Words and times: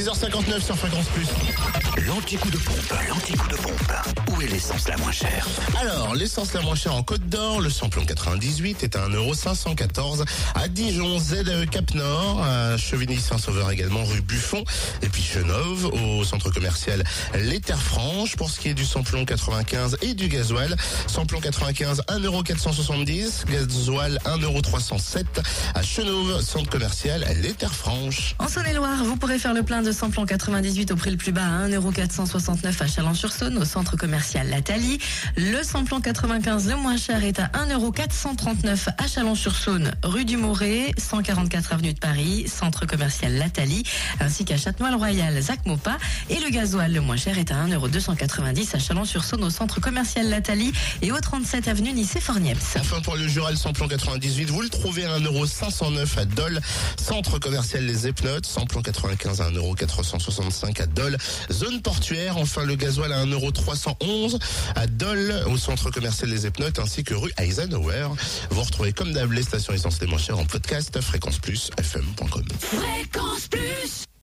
6h59 0.00 0.64
sur 0.64 0.78
Fréquence 0.78 1.08
Plus. 1.08 1.26
L'anti-coup 2.06 2.50
de 2.50 2.56
pompe, 2.56 2.94
l'anti-coup 3.06 3.48
de 3.48 3.56
pompe. 3.56 3.92
Où 4.30 4.40
est 4.40 4.46
l'essence 4.46 4.88
la 4.88 4.96
moins 4.96 5.12
chère 5.12 5.46
Alors, 5.78 6.14
l'essence 6.14 6.54
la 6.54 6.62
moins 6.62 6.74
chère 6.74 6.94
en 6.94 7.02
Côte 7.02 7.28
d'Or, 7.28 7.60
le 7.60 7.68
samplon 7.68 8.06
98 8.06 8.82
est 8.82 8.96
à 8.96 9.08
1,514€ 9.08 10.24
à 10.54 10.68
Dijon, 10.68 11.18
ZAE 11.18 11.66
Cap 11.70 11.92
Nord, 11.92 12.42
à 12.42 12.78
Chevigny-Saint-Sauveur 12.78 13.70
également, 13.70 14.02
rue 14.04 14.22
Buffon, 14.22 14.64
et 15.02 15.08
puis 15.08 15.22
Chenauve, 15.22 15.86
au 15.86 16.24
centre 16.24 16.50
commercial 16.50 17.04
Les 17.34 17.60
Terres 17.60 17.82
Franches. 17.82 18.36
Pour 18.36 18.48
ce 18.48 18.58
qui 18.58 18.68
est 18.68 18.74
du 18.74 18.86
samplon 18.86 19.26
95 19.26 19.98
et 20.00 20.14
du 20.14 20.28
gasoil, 20.28 20.76
samplon 21.08 21.40
95 21.40 22.04
1,470€, 22.08 23.44
gasoil 23.50 24.18
1,307€ 24.24 25.24
à 25.74 25.82
Chenauve, 25.82 26.40
centre 26.40 26.70
commercial 26.70 27.26
Les 27.42 27.52
Terres 27.52 27.74
Franches. 27.74 28.34
En 28.38 28.48
Saône-et-Loire, 28.48 29.04
vous 29.04 29.16
pourrez 29.16 29.38
faire 29.38 29.52
le 29.52 29.62
plein 29.62 29.82
de 29.82 29.89
samplon 29.92 30.26
98 30.26 30.90
au 30.92 30.96
prix 30.96 31.10
le 31.10 31.16
plus 31.16 31.32
bas 31.32 31.44
à 31.44 31.68
1,469€ 31.68 32.82
à 32.82 32.86
Chalon-sur-Saône 32.86 33.58
au 33.58 33.64
centre 33.64 33.96
commercial 33.96 34.48
La 34.48 34.60
Thalie. 34.60 34.98
Le 35.36 35.62
samplon 35.62 36.00
95 36.00 36.68
le 36.68 36.76
moins 36.76 36.96
cher 36.96 37.24
est 37.24 37.38
à 37.38 37.50
1,439€ 37.68 38.88
à 38.96 39.06
Chalon-sur-Saône, 39.06 39.92
rue 40.02 40.24
du 40.24 40.36
Moret, 40.36 40.92
144 40.98 41.72
avenue 41.72 41.94
de 41.94 41.98
Paris, 41.98 42.46
centre 42.46 42.86
commercial 42.86 43.34
La 43.34 43.48
Thalie, 43.48 43.84
ainsi 44.20 44.44
qu'à 44.44 44.56
Châtenois-le-Royal, 44.56 45.40
Zac 45.40 45.66
Mopa. 45.66 45.98
Et 46.28 46.38
le 46.40 46.50
gasoil 46.50 46.92
le 46.92 47.00
moins 47.00 47.16
cher 47.16 47.38
est 47.38 47.50
à 47.50 47.66
1,290€ 47.66 48.76
à 48.76 48.78
Chalon-sur-Saône 48.78 49.44
au 49.44 49.50
centre 49.50 49.80
commercial 49.80 50.28
La 50.28 50.40
Thalie 50.40 50.72
et 51.02 51.12
au 51.12 51.18
37 51.18 51.68
avenue 51.68 51.92
Nice-Fornieps. 51.92 52.76
Enfin 52.78 53.00
pour 53.00 53.16
le 53.16 53.26
Jura, 53.28 53.50
le 53.50 53.56
samplon 53.56 53.88
98, 53.88 54.50
vous 54.50 54.62
le 54.62 54.68
trouvez 54.68 55.04
à 55.04 55.18
1,509€ 55.18 56.18
à 56.18 56.24
Dole, 56.24 56.60
centre 56.96 57.38
commercial 57.38 57.84
Les 57.84 58.06
Epnotes, 58.06 58.46
samplon 58.46 58.82
95 58.82 59.40
à 59.40 59.50
1,465€ 59.86 60.82
à 60.82 60.86
Dole, 60.86 61.16
zone 61.50 61.82
portuaire, 61.82 62.36
enfin 62.36 62.64
le 62.64 62.74
gasoil 62.74 63.12
à 63.12 63.24
1,311€ 63.24 64.38
à 64.76 64.86
Dole, 64.86 65.34
au 65.46 65.56
centre 65.56 65.90
commercial 65.90 66.30
Les 66.30 66.46
Epnotes, 66.46 66.78
ainsi 66.78 67.04
que 67.04 67.14
rue 67.14 67.32
Eisenhower. 67.38 68.08
Vous 68.50 68.62
retrouvez 68.62 68.92
comme 68.92 69.12
d'hab 69.12 69.32
les 69.32 69.42
stations 69.42 69.72
moins 70.08 70.18
chères 70.18 70.38
en 70.38 70.44
podcast, 70.44 71.00
fréquence 71.00 71.38
plus, 71.38 71.70
fm.com. 71.78 72.44